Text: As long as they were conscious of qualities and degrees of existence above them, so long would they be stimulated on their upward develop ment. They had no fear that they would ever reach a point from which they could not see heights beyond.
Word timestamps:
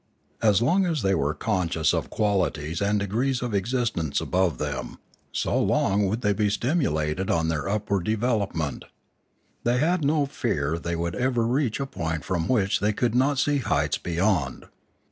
As 0.41 0.63
long 0.63 0.87
as 0.87 1.03
they 1.03 1.13
were 1.13 1.35
conscious 1.35 1.93
of 1.93 2.09
qualities 2.09 2.81
and 2.81 2.99
degrees 2.99 3.43
of 3.43 3.53
existence 3.53 4.19
above 4.19 4.57
them, 4.57 4.97
so 5.31 5.61
long 5.61 6.07
would 6.07 6.21
they 6.21 6.33
be 6.33 6.49
stimulated 6.49 7.29
on 7.29 7.49
their 7.49 7.69
upward 7.69 8.03
develop 8.05 8.55
ment. 8.55 8.85
They 9.63 9.77
had 9.77 10.03
no 10.03 10.25
fear 10.25 10.71
that 10.73 10.81
they 10.83 10.95
would 10.95 11.13
ever 11.13 11.45
reach 11.45 11.79
a 11.79 11.85
point 11.85 12.23
from 12.25 12.47
which 12.47 12.79
they 12.79 12.93
could 12.93 13.13
not 13.13 13.37
see 13.37 13.59
heights 13.59 13.99
beyond. 13.99 14.65